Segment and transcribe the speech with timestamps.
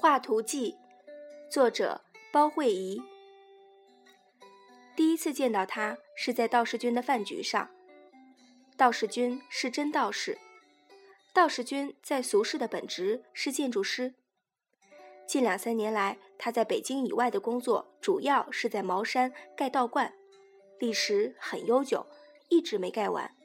[0.00, 0.78] 画图记，
[1.50, 2.00] 作者
[2.32, 3.02] 包慧怡。
[4.96, 7.68] 第一次见到他是在道士君的饭局上。
[8.78, 10.38] 道士君是真道士，
[11.34, 14.14] 道士君在俗世的本职是建筑师。
[15.26, 20.14] 近两三年来，他在北京以外的工作主要是在茅山盖道观，
[20.78, 22.06] 历史很悠久，
[22.48, 23.36] 一直没盖完。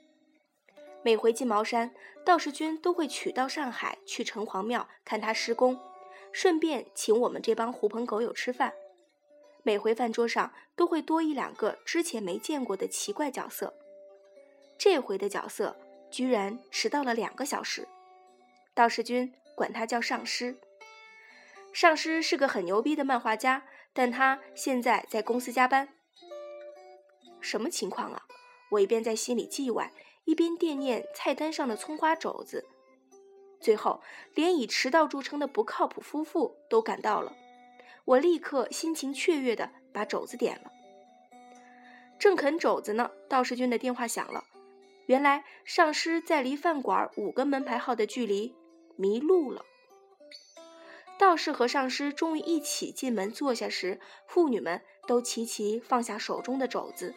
[1.04, 1.94] 每回进茅山，
[2.24, 5.78] 道士君都会取到上海去城隍庙看他施工。
[6.36, 8.74] 顺便请我们这帮狐朋狗友吃饭，
[9.64, 13.74] 每回饭桌上都会多一两个之前没见过的奇怪角色。
[14.78, 15.74] 这回的角色
[16.12, 17.88] 居然迟到了两个小时，
[18.74, 20.58] 道士君管他叫上师。
[21.72, 25.88] 上师是个很牛逼的漫画家，但他现在在公司加班。
[27.40, 28.24] 什么情况啊？
[28.72, 29.90] 我一边在心里叽歪，
[30.26, 32.68] 一边惦念菜单上的葱花肘子。
[33.66, 34.00] 最后，
[34.36, 37.36] 连以迟到著称的不靠谱夫妇都赶到了。
[38.06, 40.72] 我立刻心情雀跃地把肘子点了。
[42.20, 44.44] 正啃肘子呢，道士君的电话响了。
[45.08, 48.54] 原来上师在离饭馆五个门牌号的距离
[48.98, 49.66] 迷路了。
[51.18, 57.16] 道士和上师终于一起进门坐下时，妇女们都齐齐放下手中的肘子，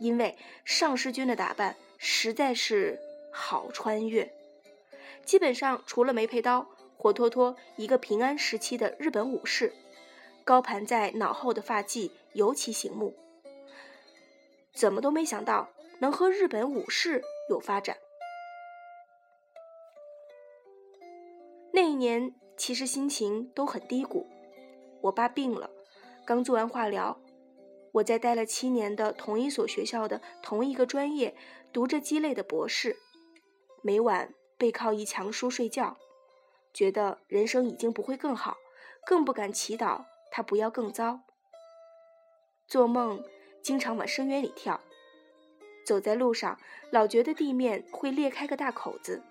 [0.00, 2.98] 因为上师君的打扮实在是
[3.32, 4.28] 好穿越。
[5.26, 9.72] 基本上除了没配刀，活脱脱一个平安时期的日本武士，
[10.44, 13.14] 高盘在脑后的发髻尤其醒目。
[14.72, 17.96] 怎么都没想到能和日本武士有发展。
[21.72, 24.28] 那一年其实心情都很低谷，
[25.02, 25.68] 我爸病了，
[26.24, 27.20] 刚做完化疗，
[27.92, 31.34] 我在待了七年的同一所学校的同一个专业
[31.72, 32.96] 读着鸡肋的博士，
[33.82, 34.32] 每晚。
[34.58, 35.96] 背靠一墙书睡觉，
[36.72, 38.56] 觉得人生已经不会更好，
[39.04, 41.20] 更不敢祈祷他不要更糟。
[42.66, 43.22] 做梦
[43.62, 44.80] 经常往深渊里跳，
[45.84, 46.58] 走在路上
[46.90, 49.22] 老觉得地面会裂开个大口子。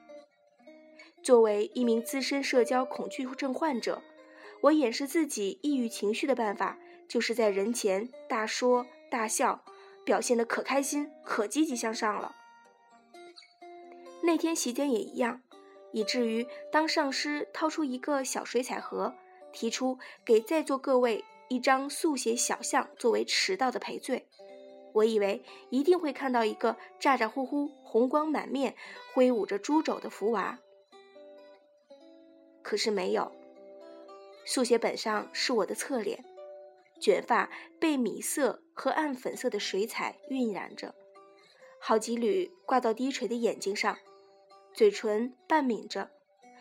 [1.23, 4.01] 作为一名资深社交恐惧症患者，
[4.61, 6.77] 我掩饰自己抑郁情绪的办法，
[7.07, 9.65] 就是在人前大说大笑，
[10.05, 12.35] 表现得可开心、可积极向上了。
[14.25, 15.41] 那天席间也一样，
[15.93, 19.13] 以至于当上师掏出一个小水彩盒，
[19.53, 24.27] 提出给在座各位一张速写小像作为迟到的赔罪，
[24.93, 28.75] 我以为一定会看到一个咋咋呼呼、红光满面、
[29.13, 30.59] 挥舞着猪肘的福娃，
[32.63, 33.31] 可是没有。
[34.43, 36.25] 速写本上是我的侧脸，
[36.99, 37.49] 卷发
[37.79, 40.95] 被米色和暗粉色的水彩晕染着，
[41.79, 43.97] 好几缕挂到低垂的眼睛上。
[44.75, 46.11] 嘴唇半抿着，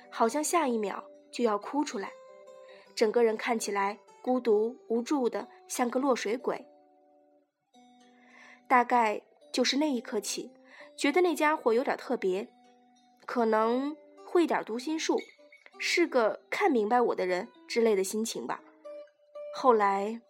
[0.09, 1.03] 好像下一秒
[1.33, 2.13] 就要哭出来，
[2.95, 6.65] 整个人看起来孤独无助的，像个落水鬼。
[8.69, 9.21] 大概
[9.53, 10.53] 就是那一刻起，
[10.97, 12.49] 觉得那家伙有点特别，
[13.27, 15.19] 可能会点读心术，
[15.81, 18.63] 是个看明白我的人之类的心情吧。
[19.57, 20.23] 后来，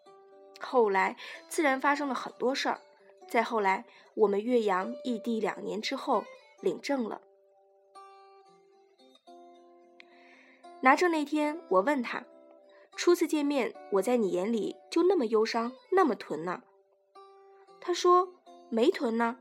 [0.58, 1.18] 后来
[1.50, 2.80] 自然发生了很多事儿。
[3.28, 3.84] 再后来，
[4.14, 6.24] 我们岳阳异地两年之后
[6.62, 7.20] 领证了。
[10.84, 12.22] 拿证那天，我问他
[12.94, 16.62] ：“初次见面，我在你眼里就那么忧伤，那么囤呢？”
[17.80, 18.34] 他说
[18.68, 19.38] ：“没囤呢。”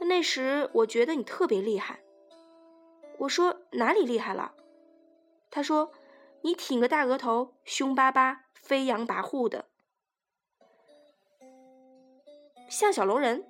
[0.00, 2.00] 那时我觉得你特别厉害。
[3.20, 4.52] 我说：“哪里厉害了？”
[5.50, 5.90] 他说
[6.44, 9.70] ：“你挺个大额头，凶巴巴，飞扬跋扈的，
[12.68, 13.46] 像小龙人。”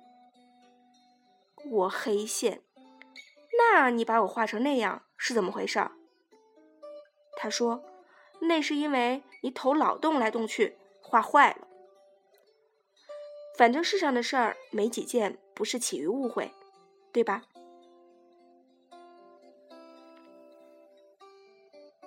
[1.69, 2.63] 我黑线。
[3.57, 5.85] 那你把我画成那样是怎么回事？
[7.35, 7.83] 他说
[8.41, 11.67] ：“那是因为你头老动来动去，画坏了。
[13.57, 16.51] 反正世上的事儿没几件不是起于误会，
[17.11, 17.43] 对吧？”